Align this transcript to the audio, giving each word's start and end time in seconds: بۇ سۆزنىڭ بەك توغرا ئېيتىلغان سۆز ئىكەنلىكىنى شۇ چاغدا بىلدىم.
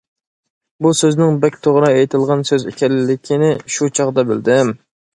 بۇ 0.85 0.93
سۆزنىڭ 0.99 1.37
بەك 1.43 1.59
توغرا 1.69 1.93
ئېيتىلغان 1.99 2.43
سۆز 2.53 2.67
ئىكەنلىكىنى 2.73 3.55
شۇ 3.79 3.95
چاغدا 4.01 4.29
بىلدىم. 4.35 4.79